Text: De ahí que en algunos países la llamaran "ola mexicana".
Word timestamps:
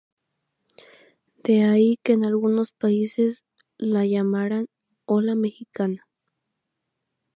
De 1.43 1.61
ahí 1.63 1.97
que 2.01 2.13
en 2.13 2.25
algunos 2.25 2.71
países 2.71 3.43
la 3.77 4.03
llamaran 4.07 4.65
"ola 5.05 5.35
mexicana". 5.35 6.07